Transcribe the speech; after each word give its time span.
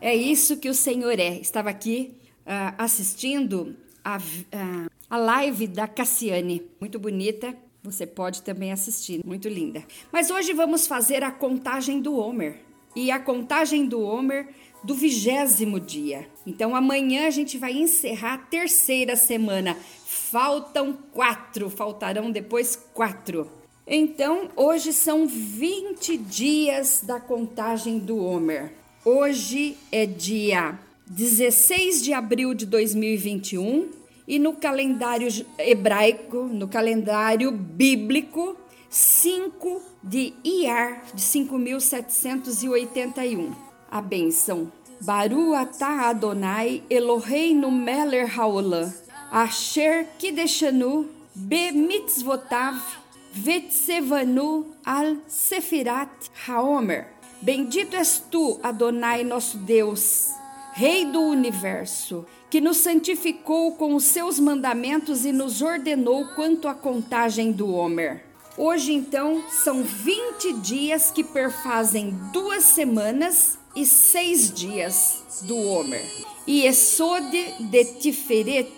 É 0.00 0.14
isso 0.14 0.56
que 0.58 0.68
o 0.68 0.74
Senhor 0.74 1.18
é. 1.18 1.38
Estava 1.38 1.70
aqui 1.70 2.14
uh, 2.46 2.74
assistindo 2.78 3.76
a, 4.04 4.18
uh, 4.18 4.90
a 5.10 5.16
live 5.16 5.66
da 5.66 5.88
Cassiane, 5.88 6.62
muito 6.80 6.98
bonita. 6.98 7.54
Você 7.82 8.06
pode 8.06 8.42
também 8.42 8.72
assistir, 8.72 9.24
muito 9.24 9.48
linda. 9.48 9.84
Mas 10.12 10.30
hoje 10.30 10.52
vamos 10.52 10.86
fazer 10.86 11.22
a 11.22 11.30
contagem 11.30 12.00
do 12.00 12.16
Homer. 12.16 12.60
E 12.94 13.10
a 13.10 13.18
contagem 13.18 13.86
do 13.86 14.00
Homer 14.00 14.48
do 14.82 14.94
vigésimo 14.94 15.80
dia. 15.80 16.28
Então 16.46 16.74
amanhã 16.74 17.26
a 17.26 17.30
gente 17.30 17.58
vai 17.58 17.72
encerrar 17.72 18.34
a 18.34 18.38
terceira 18.38 19.16
semana. 19.16 19.76
Faltam 20.04 20.92
quatro, 21.12 21.68
faltarão 21.68 22.30
depois 22.30 22.76
quatro. 22.94 23.50
Então 23.88 24.48
hoje 24.56 24.92
são 24.92 25.28
20 25.28 26.16
dias 26.16 27.02
da 27.04 27.20
contagem 27.20 28.00
do 28.00 28.18
Homer. 28.18 28.72
Hoje 29.04 29.76
é 29.92 30.04
dia 30.04 30.76
16 31.06 32.02
de 32.02 32.12
abril 32.12 32.52
de 32.52 32.66
2021 32.66 33.88
e 34.26 34.40
no 34.40 34.54
calendário 34.54 35.28
hebraico, 35.56 36.46
no 36.46 36.66
calendário 36.66 37.52
bíblico, 37.52 38.56
5 38.90 39.80
de 40.02 40.34
Iar 40.44 41.04
de 41.14 41.22
5781 41.22 43.52
a 43.88 44.00
bênção. 44.00 44.72
Baru 45.00 45.54
atah 45.54 46.08
Adonai 46.08 46.82
Eloheinu 46.90 47.70
meler 47.70 48.36
haolam, 48.36 48.92
asher 49.30 50.08
kideshanu 50.18 51.08
be 51.36 51.70
mitzvotav 51.70 53.05
vetsevanu 53.36 54.66
al 54.84 55.16
sefirat 55.28 56.30
haomer. 56.46 57.06
Bendito 57.40 57.96
és 57.96 58.18
tu, 58.30 58.58
Adonai, 58.62 59.22
nosso 59.22 59.58
Deus, 59.58 60.30
Rei 60.72 61.04
do 61.06 61.20
universo, 61.20 62.26
que 62.50 62.60
nos 62.60 62.78
santificou 62.78 63.72
com 63.76 63.94
os 63.94 64.04
seus 64.04 64.38
mandamentos 64.38 65.24
e 65.24 65.32
nos 65.32 65.62
ordenou 65.62 66.26
quanto 66.34 66.68
à 66.68 66.74
contagem 66.74 67.52
do 67.52 67.72
Homer. 67.72 68.24
Hoje, 68.58 68.92
então, 68.92 69.42
são 69.48 69.82
20 69.82 70.52
dias 70.54 71.10
que 71.10 71.22
perfazem 71.22 72.10
duas 72.32 72.64
semanas 72.64 73.58
e 73.74 73.86
seis 73.86 74.50
dias 74.50 75.42
do 75.42 75.56
Homer. 75.56 76.04
E 76.46 76.64
Esode 76.64 77.54
de 77.60 77.84
Tiferet 77.84 78.70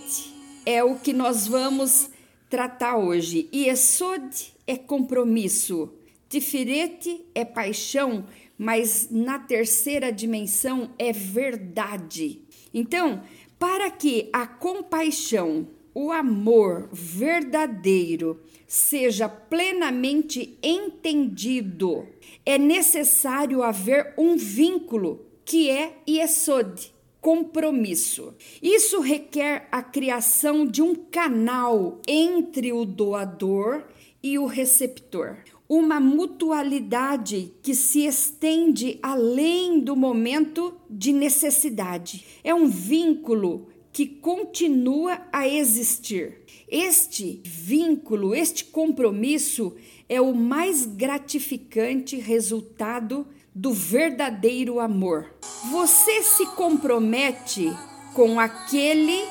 é 0.67 0.83
o 0.83 0.97
que 0.97 1.13
nós 1.13 1.47
vamos 1.47 2.11
tratar 2.51 2.97
hoje. 2.97 3.49
E 3.53 3.69
Esode 3.69 4.58
é 4.69 4.77
compromisso. 4.77 5.95
Tiferet 6.29 7.25
é 7.35 7.43
paixão, 7.43 8.27
mas 8.59 9.09
na 9.11 9.39
terceira 9.39 10.13
dimensão 10.13 10.91
é 10.99 11.11
verdade. 11.11 12.43
Então, 12.73 13.23
para 13.59 13.91
que 13.91 14.29
a 14.31 14.47
compaixão, 14.47 15.67
o 15.95 16.13
amor 16.13 16.91
verdadeiro 16.93 18.41
seja 18.67 19.27
plenamente 19.27 20.59
entendido, 20.63 22.07
é 22.45 22.59
necessário 22.59 23.63
haver 23.63 24.13
um 24.19 24.37
vínculo 24.37 25.25
que 25.47 25.71
é 25.71 25.97
Yesod, 26.07 26.93
compromisso. 27.23 28.35
Isso 28.63 29.01
requer 29.01 29.67
a 29.73 29.83
criação 29.83 30.67
de 30.67 30.83
um 30.83 30.95
canal 30.95 32.01
entre 32.07 32.71
o 32.71 32.85
doador 32.85 33.85
e 34.23 34.39
o 34.39 34.47
receptor. 34.47 35.39
Uma 35.69 36.01
mutualidade 36.01 37.53
que 37.63 37.75
se 37.75 38.07
estende 38.07 38.99
além 39.03 39.81
do 39.81 39.95
momento 39.95 40.75
de 40.89 41.13
necessidade. 41.13 42.25
É 42.43 42.55
um 42.55 42.67
vínculo 42.69 43.69
que 43.93 44.07
continua 44.07 45.21
a 45.33 45.49
existir. 45.49 46.39
Este 46.69 47.43
vínculo, 47.45 48.35
este 48.35 48.65
compromisso 48.65 49.75
é 50.09 50.21
o 50.21 50.35
mais 50.35 50.87
gratificante 50.87 52.17
resultado 52.17 53.27
do 53.55 53.73
verdadeiro 53.73 54.79
amor. 54.79 55.35
Você 55.71 56.23
se 56.23 56.47
compromete 56.55 57.69
com 58.15 58.39
aquele 58.39 59.23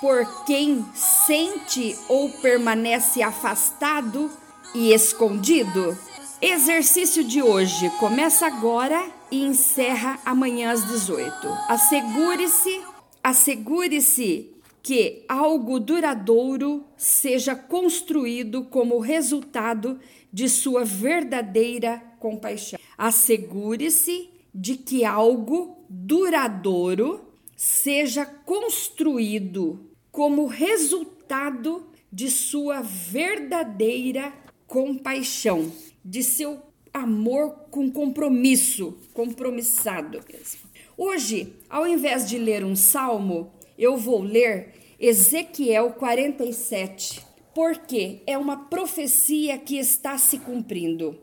por 0.00 0.44
quem 0.44 0.84
sente 0.94 1.96
ou 2.08 2.30
permanece 2.30 3.22
afastado 3.22 4.30
e 4.74 4.92
escondido? 4.92 5.96
Exercício 6.40 7.22
de 7.22 7.42
hoje 7.42 7.90
começa 8.00 8.46
agora 8.46 9.06
e 9.30 9.42
encerra 9.42 10.18
amanhã 10.24 10.72
às 10.72 10.86
18. 10.88 11.46
Assegure-se, 11.68 12.80
assegure-se 13.22 14.50
que 14.82 15.22
algo 15.28 15.78
duradouro 15.78 16.82
seja 16.96 17.54
construído 17.54 18.64
como 18.64 18.98
resultado 18.98 20.00
de 20.32 20.48
sua 20.48 20.82
verdadeira 20.82 22.02
compaixão. 22.18 22.80
Assegure-se 22.96 24.30
de 24.54 24.76
que 24.76 25.04
algo 25.04 25.84
duradouro 25.90 27.28
seja 27.54 28.24
construído 28.24 29.89
como 30.10 30.46
resultado 30.46 31.86
de 32.12 32.30
sua 32.30 32.80
verdadeira 32.80 34.32
compaixão, 34.66 35.70
de 36.04 36.22
seu 36.22 36.60
amor 36.92 37.66
com 37.70 37.90
compromisso, 37.90 38.98
compromissado 39.14 40.20
mesmo. 40.28 40.60
Hoje, 40.96 41.54
ao 41.68 41.86
invés 41.86 42.28
de 42.28 42.36
ler 42.36 42.64
um 42.64 42.76
salmo, 42.76 43.52
eu 43.78 43.96
vou 43.96 44.22
ler 44.22 44.74
Ezequiel 44.98 45.92
47, 45.92 47.24
porque 47.54 48.22
é 48.26 48.36
uma 48.36 48.68
profecia 48.68 49.56
que 49.58 49.78
está 49.78 50.18
se 50.18 50.38
cumprindo. 50.38 51.18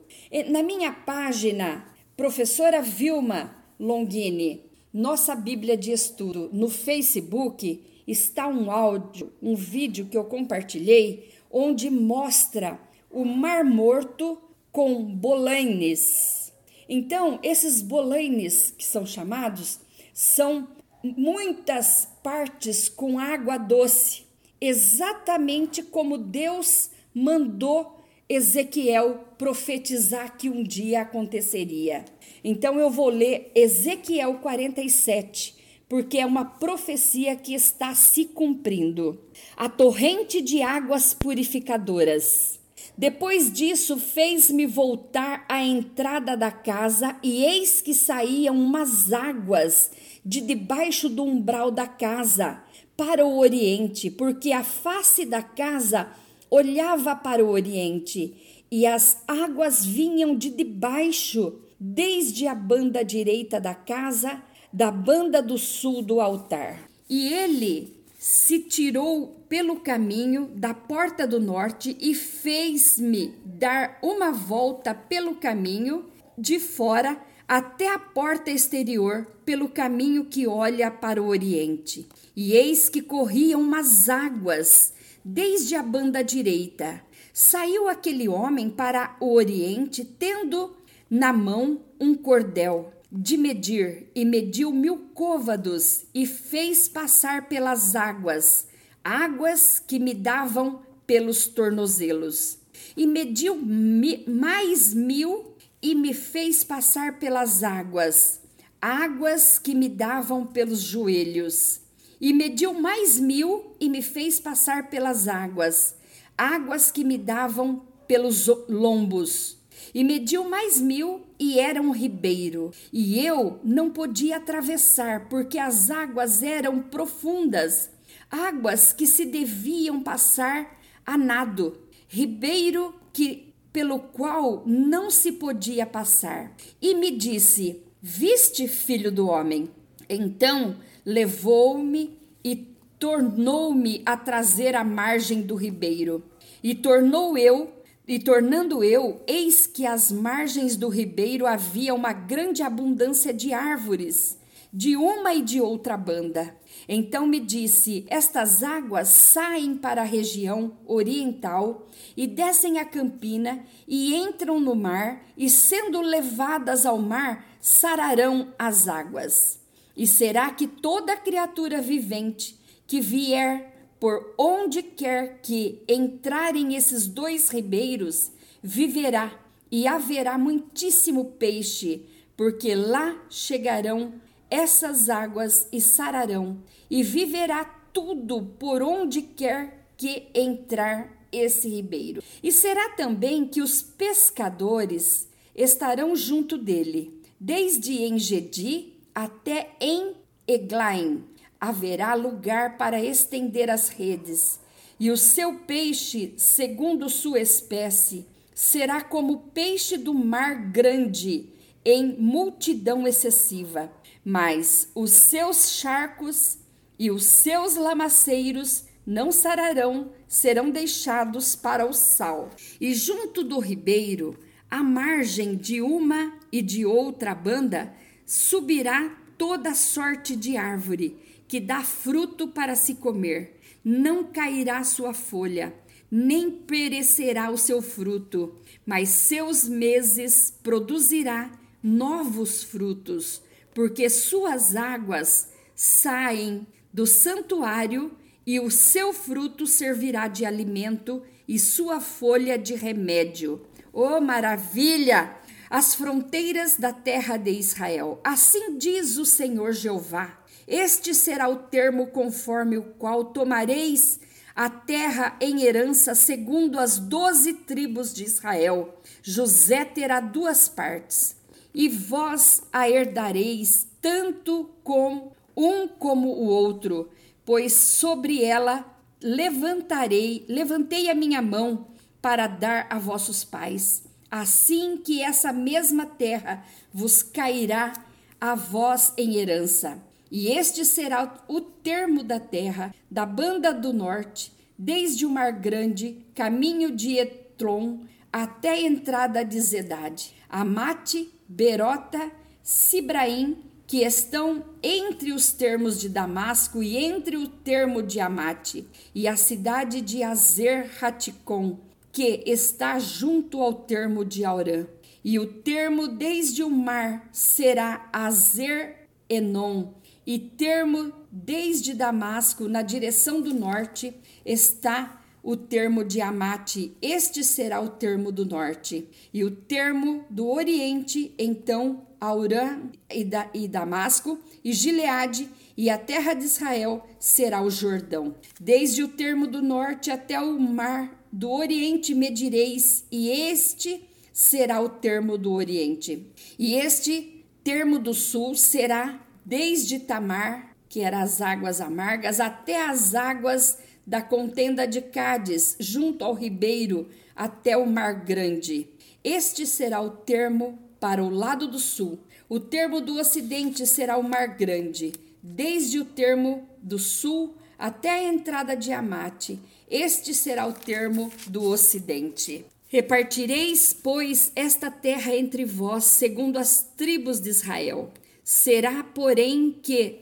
Na 0.49 0.63
minha 0.63 0.91
página, 0.91 1.85
professora 2.15 2.81
Vilma 2.81 3.55
Longini, 3.79 4.65
nossa 4.91 5.35
Bíblia 5.35 5.77
de 5.77 5.91
Estudo, 5.91 6.49
no 6.51 6.69
Facebook, 6.69 7.83
está 8.07 8.47
um 8.47 8.71
áudio, 8.71 9.33
um 9.41 9.55
vídeo 9.55 10.05
que 10.05 10.17
eu 10.17 10.23
compartilhei, 10.23 11.29
onde 11.51 11.89
mostra 11.89 12.79
o 13.11 13.25
Mar 13.25 13.65
Morto 13.65 14.41
com 14.71 15.03
bolaines. 15.03 16.53
Então, 16.87 17.39
esses 17.43 17.81
bolaines 17.81 18.71
que 18.71 18.85
são 18.85 19.05
chamados 19.05 19.79
são 20.13 20.67
muitas 21.03 22.07
partes 22.23 22.89
com 22.89 23.19
água 23.19 23.57
doce, 23.57 24.23
exatamente 24.59 25.83
como 25.83 26.17
Deus 26.17 26.89
mandou 27.13 27.97
Ezequiel 28.29 29.25
profetizar 29.37 30.37
que 30.37 30.49
um 30.49 30.61
dia 30.61 31.01
aconteceria. 31.01 32.03
Então 32.43 32.77
eu 32.77 32.89
vou 32.89 33.09
ler 33.09 33.51
Ezequiel 33.55 34.35
47, 34.35 35.55
porque 35.89 36.17
é 36.17 36.25
uma 36.25 36.45
profecia 36.45 37.35
que 37.35 37.53
está 37.53 37.95
se 37.95 38.25
cumprindo. 38.25 39.19
A 39.55 39.69
torrente 39.69 40.41
de 40.41 40.61
águas 40.61 41.13
purificadoras. 41.13 42.59
Depois 42.97 43.51
disso, 43.51 43.97
fez-me 43.97 44.65
voltar 44.65 45.45
à 45.47 45.63
entrada 45.63 46.35
da 46.35 46.51
casa, 46.51 47.15
e 47.21 47.43
eis 47.43 47.79
que 47.79 47.93
saíam 47.93 48.55
umas 48.55 49.13
águas 49.13 49.91
de 50.25 50.41
debaixo 50.41 51.07
do 51.07 51.23
umbral 51.23 51.69
da 51.69 51.87
casa 51.87 52.63
para 52.97 53.25
o 53.25 53.37
oriente, 53.37 54.09
porque 54.09 54.51
a 54.51 54.63
face 54.63 55.25
da 55.25 55.43
casa 55.43 56.11
olhava 56.49 57.15
para 57.15 57.45
o 57.45 57.49
oriente 57.49 58.33
e 58.71 58.85
as 58.85 59.21
águas 59.27 59.85
vinham 59.85 60.35
de 60.35 60.49
debaixo, 60.49 61.61
desde 61.79 62.47
a 62.47 62.55
banda 62.55 63.03
direita 63.03 63.61
da 63.61 63.73
casa, 63.73 64.41
da 64.77 64.91
banda 64.91 65.41
do 65.41 65.57
sul 65.57 66.03
do 66.03 66.21
altar. 66.21 66.87
E 67.09 67.33
ele 67.33 67.97
se 68.19 68.59
tirou 68.59 69.43
pelo 69.49 69.79
caminho 69.79 70.51
da 70.53 70.71
porta 70.71 71.25
do 71.25 71.39
norte 71.39 71.97
e 71.99 72.13
fez-me 72.13 73.33
dar 73.43 73.97
uma 74.03 74.31
volta 74.31 74.93
pelo 74.93 75.33
caminho 75.37 76.05
de 76.37 76.59
fora 76.59 77.19
até 77.47 77.91
a 77.91 77.97
porta 77.97 78.51
exterior, 78.51 79.25
pelo 79.43 79.67
caminho 79.67 80.25
que 80.25 80.45
olha 80.45 80.91
para 80.91 81.23
o 81.23 81.27
oriente. 81.27 82.07
E 82.35 82.53
eis 82.53 82.87
que 82.87 83.01
corriam 83.01 83.59
umas 83.59 84.09
águas 84.09 84.93
desde 85.25 85.73
a 85.73 85.81
banda 85.81 86.23
direita. 86.23 87.01
Saiu 87.33 87.89
aquele 87.89 88.29
homem 88.29 88.69
para 88.69 89.17
o 89.19 89.33
oriente, 89.33 90.05
tendo 90.05 90.77
na 91.09 91.33
mão 91.33 91.79
um 91.99 92.13
cordel 92.13 92.93
de 93.11 93.37
medir, 93.37 94.11
e 94.13 94.25
mediu 94.25 94.71
mil 94.71 94.97
côvados, 95.13 96.05
e 96.13 96.25
fez 96.25 96.87
passar 96.87 97.47
pelas 97.47 97.95
águas, 97.95 98.67
águas 99.03 99.81
que 99.85 99.97
me 99.97 100.13
davam 100.13 100.81
pelos 101.05 101.47
tornozelos. 101.47 102.57
E 102.95 103.07
mediu 103.07 103.55
mi, 103.55 104.23
mais 104.27 104.93
mil 104.93 105.55
e 105.81 105.95
me 105.95 106.13
fez 106.13 106.63
passar 106.63 107.17
pelas 107.17 107.63
águas, 107.63 108.41
águas 108.81 109.57
que 109.57 109.73
me 109.73 109.87
davam 109.87 110.45
pelos 110.45 110.81
joelhos. 110.81 111.81
E 112.19 112.33
mediu 112.33 112.73
mais 112.73 113.19
mil 113.19 113.75
e 113.79 113.89
me 113.89 114.01
fez 114.01 114.39
passar 114.39 114.89
pelas 114.89 115.27
águas, 115.27 115.95
águas 116.37 116.91
que 116.91 117.03
me 117.03 117.17
davam 117.17 117.85
pelos 118.07 118.47
lombos. 118.67 119.56
E 119.93 120.03
mediu 120.03 120.47
mais 120.49 120.79
mil 120.79 121.21
e 121.39 121.59
era 121.59 121.81
um 121.81 121.91
ribeiro. 121.91 122.71
E 122.91 123.19
eu 123.19 123.59
não 123.63 123.89
podia 123.89 124.37
atravessar, 124.37 125.27
porque 125.29 125.57
as 125.57 125.89
águas 125.89 126.43
eram 126.43 126.81
profundas, 126.81 127.89
águas 128.29 128.93
que 128.93 129.07
se 129.07 129.25
deviam 129.25 130.01
passar 130.01 130.79
a 131.05 131.17
nado. 131.17 131.77
Ribeiro 132.07 132.93
que 133.13 133.53
pelo 133.71 133.99
qual 133.99 134.63
não 134.65 135.11
se 135.11 135.33
podia 135.33 135.85
passar. 135.85 136.55
E 136.81 136.95
me 136.95 137.11
disse: 137.11 137.83
Viste, 138.01 138.67
filho 138.67 139.11
do 139.11 139.27
homem? 139.27 139.69
Então 140.09 140.77
levou-me 141.05 142.17
e 142.43 142.55
tornou-me 142.99 144.01
a 144.05 144.17
trazer 144.17 144.75
à 144.75 144.83
margem 144.83 145.41
do 145.41 145.55
ribeiro. 145.55 146.23
E 146.63 146.73
tornou 146.73 147.37
eu, 147.37 147.71
e 148.07 148.17
tornando 148.19 148.83
eu, 148.83 149.21
eis 149.27 149.67
que 149.67 149.85
às 149.85 150.11
margens 150.11 150.77
do 150.77 150.87
ribeiro 150.87 151.45
havia 151.45 151.93
uma 151.93 152.13
grande 152.13 152.63
abundância 152.63 153.33
de 153.33 153.53
árvores, 153.53 154.37
de 154.71 154.95
uma 154.95 155.33
e 155.33 155.41
de 155.41 155.59
outra 155.59 155.97
banda. 155.97 156.55
Então 156.87 157.27
me 157.27 157.39
disse: 157.39 158.05
Estas 158.09 158.63
águas 158.63 159.09
saem 159.09 159.75
para 159.75 160.03
a 160.03 160.05
região 160.05 160.77
oriental 160.85 161.87
e 162.15 162.25
descem 162.25 162.79
a 162.79 162.85
campina 162.85 163.65
e 163.85 164.15
entram 164.15 164.59
no 164.59 164.73
mar, 164.75 165.25
e 165.35 165.49
sendo 165.49 165.99
levadas 165.99 166.85
ao 166.85 166.97
mar, 166.99 167.45
sararão 167.59 168.53
as 168.57 168.87
águas. 168.87 169.59
E 169.97 170.07
será 170.07 170.51
que 170.51 170.67
toda 170.67 171.17
criatura 171.17 171.81
vivente 171.81 172.57
que 172.85 173.01
vier 173.01 173.76
por 173.99 174.33
onde 174.37 174.83
quer 174.83 175.39
que 175.41 175.81
entrarem 175.87 176.75
esses 176.75 177.07
dois 177.07 177.49
ribeiros, 177.49 178.31
viverá, 178.61 179.39
e 179.71 179.87
haverá 179.87 180.37
muitíssimo 180.37 181.25
peixe, 181.37 182.05
porque 182.35 182.73
lá 182.75 183.19
chegarão 183.29 184.13
essas 184.49 185.09
águas 185.09 185.67
e 185.71 185.81
sararão, 185.81 186.61
e 186.89 187.03
viverá 187.03 187.65
tudo 187.91 188.43
por 188.59 188.81
onde 188.81 189.21
quer 189.21 189.89
que 189.97 190.27
entrar 190.33 191.17
esse 191.31 191.67
ribeiro. 191.67 192.23
E 192.41 192.51
será 192.51 192.89
também 192.89 193.45
que 193.45 193.61
os 193.61 193.81
pescadores 193.81 195.27
estarão 195.55 196.15
junto 196.15 196.57
dele, 196.57 197.19
desde 197.39 198.03
Engedi 198.03 198.93
até 199.13 199.75
em 199.81 200.13
Eglaim. 200.47 201.23
Haverá 201.59 202.13
lugar 202.13 202.77
para 202.77 203.03
estender 203.03 203.69
as 203.69 203.89
redes, 203.89 204.59
e 204.99 205.11
o 205.11 205.17
seu 205.17 205.59
peixe, 205.59 206.33
segundo 206.37 207.09
sua 207.09 207.39
espécie, 207.39 208.25
será 208.53 209.01
como 209.01 209.49
peixe 209.53 209.97
do 209.97 210.13
mar 210.13 210.71
grande, 210.71 211.49
em 211.85 212.15
multidão 212.19 213.07
excessiva 213.07 213.91
mas 214.29 214.91
os 214.93 215.11
seus 215.11 215.71
charcos 215.71 216.57
e 216.99 217.09
os 217.09 217.23
seus 217.23 217.77
lamaceiros 217.77 218.83
não 219.05 219.31
sararão, 219.31 220.11
serão 220.27 220.69
deixados 220.69 221.55
para 221.55 221.85
o 221.85 221.93
sal. 221.93 222.49
E 222.81 222.93
junto 222.93 223.41
do 223.41 223.57
ribeiro, 223.57 224.37
à 224.69 224.83
margem 224.83 225.55
de 225.55 225.81
uma 225.81 226.33
e 226.51 226.61
de 226.61 226.85
outra 226.85 227.33
banda, 227.33 227.93
subirá 228.25 229.17
toda 229.37 229.73
sorte 229.73 230.35
de 230.35 230.57
árvore 230.57 231.17
que 231.47 231.59
dá 231.59 231.81
fruto 231.81 232.47
para 232.47 232.75
se 232.75 232.95
comer. 232.95 233.59
Não 233.83 234.23
cairá 234.23 234.83
sua 234.83 235.13
folha, 235.13 235.73
nem 236.11 236.51
perecerá 236.51 237.49
o 237.49 237.57
seu 237.57 237.81
fruto, 237.81 238.55
mas 238.85 239.09
seus 239.09 239.67
meses 239.67 240.53
produzirá 240.61 241.51
novos 241.81 242.63
frutos 242.63 243.41
porque 243.77 244.09
suas 244.09 244.75
águas 244.75 245.51
saem 245.75 246.65
do 246.91 247.05
santuário 247.05 248.11
e 248.43 248.59
o 248.59 248.71
seu 248.71 249.13
fruto 249.13 249.67
servirá 249.67 250.27
de 250.27 250.47
alimento 250.47 251.21
e 251.47 251.59
sua 251.59 252.01
folha 252.01 252.57
de 252.57 252.73
remédio. 252.73 253.61
Oh, 253.93 254.19
maravilha! 254.19 255.37
As 255.69 255.95
fronteiras 255.95 256.77
da 256.77 256.93
terra 256.93 257.37
de 257.37 257.51
Israel. 257.51 258.21
Assim 258.23 258.77
diz 258.77 259.17
o 259.17 259.25
Senhor 259.25 259.73
Jeová: 259.73 260.37
Este 260.67 261.13
será 261.13 261.49
o 261.49 261.57
termo 261.57 262.07
conforme 262.07 262.77
o 262.77 262.83
qual 262.83 263.25
tomareis 263.25 264.19
a 264.55 264.69
terra 264.69 265.37
em 265.39 265.63
herança 265.63 266.15
segundo 266.15 266.79
as 266.79 266.97
doze 266.97 267.53
tribos 267.53 268.13
de 268.13 268.23
Israel. 268.23 268.97
José 269.21 269.85
terá 269.85 270.19
duas 270.19 270.67
partes 270.67 271.35
e 271.73 271.87
vós 271.87 272.63
a 272.73 272.89
herdareis 272.89 273.87
tanto 274.01 274.71
com 274.83 275.31
um 275.55 275.87
como 275.87 276.29
o 276.29 276.45
outro, 276.45 277.09
pois 277.45 277.73
sobre 277.73 278.43
ela 278.43 278.85
levantarei, 279.21 280.45
levantei 280.47 281.09
a 281.09 281.13
minha 281.13 281.41
mão 281.41 281.87
para 282.21 282.47
dar 282.47 282.87
a 282.89 282.97
vossos 282.97 283.43
pais. 283.43 284.06
Assim 284.29 284.97
que 284.97 285.21
essa 285.21 285.53
mesma 285.53 286.05
terra 286.05 286.63
vos 286.93 287.23
cairá 287.23 287.93
a 288.39 288.55
vós 288.55 289.13
em 289.17 289.35
herança. 289.35 290.01
E 290.29 290.47
este 290.47 290.83
será 290.83 291.43
o 291.47 291.61
termo 291.61 292.23
da 292.23 292.39
terra, 292.39 292.93
da 293.09 293.25
banda 293.25 293.73
do 293.73 293.93
norte, 293.93 294.51
desde 294.77 295.25
o 295.25 295.29
mar 295.29 295.53
grande, 295.53 296.25
caminho 296.35 296.91
de 296.91 297.17
Etron, 297.17 298.01
até 298.31 298.71
a 298.71 298.81
entrada 298.81 299.43
de 299.43 299.59
Zedade. 299.59 300.35
Amate 300.49 301.31
Berota, 301.47 302.31
Sibraim, 302.61 303.57
que 303.87 304.03
estão 304.03 304.65
entre 304.83 305.31
os 305.31 305.53
termos 305.53 305.97
de 305.97 306.09
Damasco 306.09 306.83
e 306.83 306.97
entre 306.97 307.37
o 307.37 307.47
termo 307.47 308.03
de 308.03 308.19
Amate, 308.19 308.85
e 309.15 309.27
a 309.29 309.37
cidade 309.37 310.01
de 310.01 310.21
Azer 310.23 310.91
Haticon, 311.01 311.79
que 312.11 312.43
está 312.45 312.99
junto 312.99 313.61
ao 313.61 313.73
termo 313.73 314.25
de 314.25 314.43
Aurã. 314.45 314.85
E 315.23 315.39
o 315.39 315.45
termo 315.45 316.07
desde 316.07 316.63
o 316.63 316.69
mar 316.69 317.27
será 317.31 318.09
Azer 318.13 319.07
Enon, 319.29 319.93
e 320.25 320.39
termo 320.39 321.11
desde 321.31 321.93
Damasco, 321.93 322.67
na 322.67 322.81
direção 322.81 323.41
do 323.41 323.53
norte, 323.53 324.13
está 324.45 325.21
o 325.41 325.55
termo 325.55 326.03
de 326.03 326.19
Amate, 326.19 326.95
este 327.01 327.43
será 327.43 327.79
o 327.79 327.89
termo 327.89 328.31
do 328.31 328.45
norte, 328.45 329.07
e 329.33 329.45
o 329.45 329.51
termo 329.51 330.25
do 330.29 330.49
oriente, 330.49 331.33
então, 331.37 332.05
Aurã 332.19 332.81
e, 333.09 333.23
da, 333.23 333.49
e 333.53 333.67
Damasco, 333.67 334.39
e 334.63 334.73
Gileade, 334.73 335.49
e 335.77 335.91
a 335.91 335.97
terra 335.97 336.33
de 336.33 336.43
Israel 336.43 337.07
será 337.19 337.61
o 337.61 337.69
Jordão. 337.69 338.35
Desde 338.59 339.03
o 339.03 339.07
termo 339.07 339.45
do 339.45 339.61
norte 339.61 340.09
até 340.09 340.41
o 340.41 340.59
mar 340.59 341.23
do 341.31 341.51
oriente 341.51 342.15
medireis, 342.15 343.05
e 343.11 343.29
este 343.29 344.09
será 344.33 344.81
o 344.81 344.89
termo 344.89 345.37
do 345.37 345.53
oriente. 345.53 346.25
E 346.57 346.73
este 346.73 347.45
termo 347.63 347.99
do 347.99 348.13
sul 348.13 348.55
será 348.55 349.23
desde 349.45 349.99
Tamar, 349.99 350.75
que 350.89 351.01
eram 351.01 351.19
as 351.19 351.41
águas 351.41 351.79
amargas, 351.79 352.39
até 352.39 352.85
as 352.85 353.13
águas 353.13 353.77
da 354.05 354.21
contenda 354.21 354.87
de 354.87 355.01
Cádiz, 355.01 355.75
junto 355.79 356.23
ao 356.23 356.33
ribeiro, 356.33 357.09
até 357.35 357.77
o 357.77 357.85
Mar 357.85 358.25
Grande. 358.25 358.87
Este 359.23 359.65
será 359.65 360.01
o 360.01 360.09
termo 360.09 360.79
para 360.99 361.23
o 361.23 361.29
lado 361.29 361.67
do 361.67 361.77
sul. 361.77 362.19
O 362.49 362.59
termo 362.59 363.01
do 363.01 363.19
ocidente 363.19 363.85
será 363.85 364.17
o 364.17 364.23
Mar 364.23 364.55
Grande, 364.55 365.13
desde 365.55 365.99
o 365.99 366.05
termo 366.05 366.67
do 366.81 366.99
sul 366.99 367.55
até 367.79 368.09
a 368.09 368.23
entrada 368.23 368.75
de 368.75 368.91
Amate. 368.91 369.59
Este 369.89 370.33
será 370.33 370.67
o 370.67 370.73
termo 370.73 371.31
do 371.47 371.63
ocidente. 371.63 372.65
Repartireis, 372.89 373.93
pois, 373.93 374.51
esta 374.55 374.89
terra 374.89 375.35
entre 375.35 375.63
vós, 375.65 376.05
segundo 376.05 376.57
as 376.57 376.83
tribos 376.95 377.39
de 377.39 377.49
Israel. 377.49 378.11
Será, 378.43 379.03
porém, 379.03 379.75
que 379.81 380.19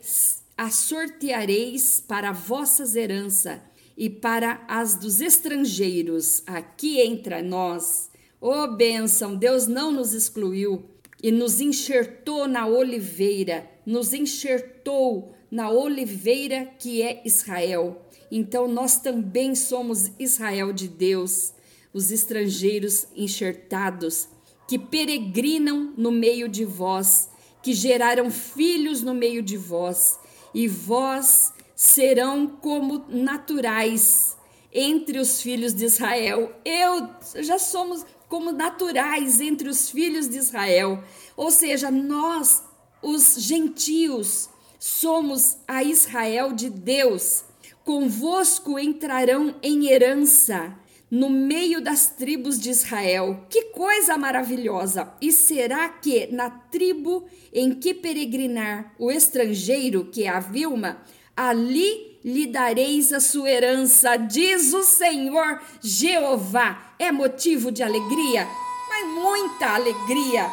a 0.57 0.69
sorteareis 0.69 2.03
para 2.07 2.31
vossas 2.31 2.95
heranças 2.95 3.59
e 3.97 4.09
para 4.09 4.63
as 4.67 4.95
dos 4.95 5.21
estrangeiros 5.21 6.43
aqui 6.45 6.99
entre 7.01 7.41
nós. 7.41 8.09
Ô 8.41 8.49
oh, 8.49 8.67
bênção, 8.67 9.35
Deus 9.35 9.67
não 9.67 9.91
nos 9.91 10.13
excluiu 10.13 10.85
e 11.21 11.31
nos 11.31 11.59
enxertou 11.59 12.47
na 12.47 12.67
oliveira, 12.67 13.69
nos 13.85 14.13
enxertou 14.13 15.33
na 15.51 15.69
oliveira 15.69 16.65
que 16.79 17.01
é 17.01 17.21
Israel. 17.25 18.01
Então 18.31 18.67
nós 18.67 18.97
também 18.97 19.55
somos 19.55 20.11
Israel 20.19 20.73
de 20.73 20.87
Deus, 20.87 21.53
os 21.93 22.11
estrangeiros 22.11 23.07
enxertados, 23.15 24.27
que 24.67 24.79
peregrinam 24.79 25.93
no 25.95 26.11
meio 26.11 26.49
de 26.49 26.65
vós, 26.65 27.29
que 27.61 27.73
geraram 27.73 28.31
filhos 28.31 29.01
no 29.01 29.13
meio 29.13 29.41
de 29.41 29.57
vós, 29.57 30.19
e 30.53 30.67
vós 30.67 31.53
serão 31.75 32.47
como 32.47 33.05
naturais 33.09 34.35
entre 34.73 35.19
os 35.19 35.41
filhos 35.41 35.73
de 35.73 35.85
Israel. 35.85 36.53
Eu 36.65 37.09
já 37.43 37.59
somos 37.59 38.05
como 38.27 38.51
naturais 38.51 39.39
entre 39.39 39.69
os 39.69 39.89
filhos 39.89 40.27
de 40.27 40.37
Israel. 40.37 41.03
Ou 41.37 41.51
seja, 41.51 41.91
nós, 41.91 42.63
os 43.05 43.35
gentios, 43.37 44.49
somos 44.79 45.57
a 45.67 45.83
Israel 45.83 46.51
de 46.51 46.71
Deus. 46.71 47.43
Convosco 47.83 48.79
entrarão 48.79 49.53
em 49.61 49.89
herança 49.89 50.75
no 51.09 51.29
meio 51.29 51.79
das 51.79 52.07
tribos 52.07 52.59
de 52.59 52.71
Israel. 52.71 53.45
Que 53.47 53.65
coisa 53.65 54.17
maravilhosa! 54.17 55.13
E 55.21 55.31
será 55.31 55.87
que 55.87 56.25
na 56.31 56.49
tribo 56.49 57.25
em 57.53 57.75
que 57.75 57.93
peregrinar 57.93 58.95
o 58.97 59.11
estrangeiro, 59.11 60.05
que 60.05 60.23
é 60.23 60.29
a 60.29 60.39
Vilma, 60.39 60.97
ali 61.37 62.19
lhe 62.25 62.47
dareis 62.47 63.13
a 63.13 63.19
sua 63.19 63.51
herança, 63.51 64.17
diz 64.17 64.73
o 64.73 64.81
Senhor 64.81 65.61
Jeová. 65.79 66.95
É 66.97 67.11
motivo 67.11 67.71
de 67.71 67.83
alegria, 67.83 68.47
mas 68.89 69.07
muita 69.09 69.75
alegria. 69.75 70.49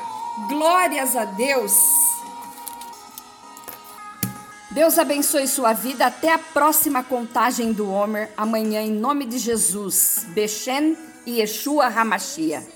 Glórias 0.50 1.16
a 1.16 1.25
Deus. 1.25 1.73
Deus 4.73 4.99
abençoe 4.99 5.47
sua 5.47 5.75
vida. 5.75 6.07
Até 6.07 6.33
a 6.33 6.38
próxima 6.38 7.05
contagem 7.05 7.75
do 7.75 7.91
Homer, 7.91 8.31
amanhã, 8.35 8.81
em 8.81 8.91
nome 8.91 9.26
de 9.26 9.37
Jesus. 9.37 10.25
Bechem 10.29 10.97
e 11.26 11.41
Yeshua 11.41 11.87
Hamashia. 11.88 12.67